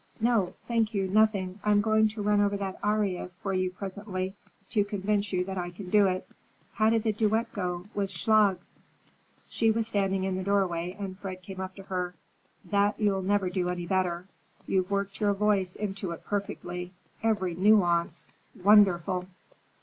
[0.19, 1.59] "No, thank you, nothing.
[1.63, 4.33] I'm going to run over that aria for you presently,
[4.71, 6.27] to convince you that I can do it.
[6.73, 8.57] How did the duet go, with Schlag?"
[9.47, 12.15] She was standing in the doorway and Fred came up to her:
[12.65, 14.27] "That you'll never do any better.
[14.65, 16.93] You've worked your voice into it perfectly.
[17.21, 19.27] Every nunance—wonderful!"